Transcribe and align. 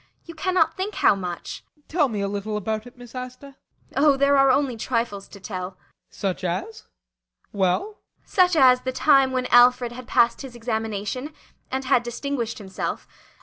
You 0.25 0.33
cannot 0.33 0.75
think 0.75 0.95
how 0.95 1.13
much. 1.13 1.63
BORGHEIM. 1.73 1.83
Tell 1.87 2.07
me 2.09 2.21
a 2.21 2.27
little 2.27 2.57
about 2.57 2.87
it, 2.87 2.97
Miss 2.97 3.13
Asta. 3.13 3.49
ASTA. 3.49 3.57
Oh, 3.97 4.17
there 4.17 4.35
are 4.35 4.49
only 4.49 4.75
trifles 4.75 5.27
to 5.27 5.39
tell. 5.39 5.69
BORGHEIM. 5.69 5.93
Such 6.09 6.43
as? 6.43 6.83
Well? 7.53 7.99
ASTA. 8.23 8.33
Such 8.35 8.55
as 8.55 8.81
the 8.81 8.93
time 8.93 9.31
when 9.31 9.45
Alfred 9.51 9.91
had 9.91 10.07
passed 10.07 10.41
his 10.41 10.55
examination 10.55 11.33
and 11.69 11.85
had 11.85 12.01
distinguished 12.01 12.57
himself. 12.57 13.07